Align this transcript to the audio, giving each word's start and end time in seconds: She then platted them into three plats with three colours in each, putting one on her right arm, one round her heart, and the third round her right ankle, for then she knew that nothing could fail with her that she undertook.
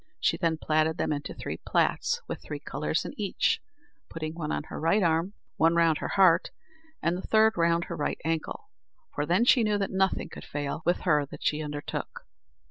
She 0.19 0.35
then 0.35 0.57
platted 0.57 0.97
them 0.97 1.13
into 1.13 1.35
three 1.35 1.57
plats 1.63 2.23
with 2.27 2.41
three 2.41 2.59
colours 2.59 3.05
in 3.05 3.13
each, 3.19 3.61
putting 4.09 4.33
one 4.33 4.51
on 4.51 4.63
her 4.63 4.79
right 4.79 5.03
arm, 5.03 5.33
one 5.57 5.75
round 5.75 5.99
her 5.99 6.07
heart, 6.07 6.49
and 7.03 7.15
the 7.15 7.21
third 7.27 7.53
round 7.55 7.85
her 7.85 7.95
right 7.95 8.17
ankle, 8.25 8.71
for 9.13 9.27
then 9.27 9.45
she 9.45 9.61
knew 9.61 9.77
that 9.77 9.91
nothing 9.91 10.27
could 10.29 10.43
fail 10.43 10.81
with 10.85 11.01
her 11.01 11.27
that 11.27 11.43
she 11.43 11.61
undertook. 11.61 12.25